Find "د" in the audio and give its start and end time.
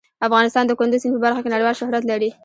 0.67-0.71